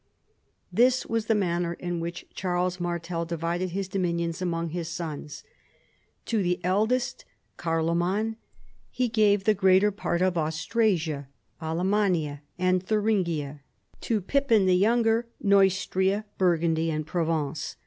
This 0.71 1.05
was 1.05 1.27
the 1.27 1.35
manner 1.35 1.73
in 1.73 1.99
which 1.99 2.25
Charles 2.33 2.79
Martel 2.79 3.23
divided 3.23 3.69
his 3.69 3.87
dominions 3.87 4.41
among 4.41 4.69
his 4.69 4.89
sons. 4.89 5.43
To 6.25 6.41
the 6.41 6.59
eldest, 6.63 7.23
Carloman, 7.55 8.37
he 8.89 9.07
gave 9.07 9.43
the 9.43 9.53
greater 9.53 9.91
part 9.91 10.23
of 10.23 10.39
Aus 10.39 10.65
trasia, 10.65 11.27
Alamannia, 11.61 12.39
and 12.57 12.81
Thuringia; 12.81 13.59
to 13.99 14.21
Pippin, 14.21 14.65
the 14.65 14.75
younger, 14.75 15.27
Neustria, 15.39 16.25
Burgundy 16.39 16.89
and 16.89 17.05
Provence. 17.05 17.75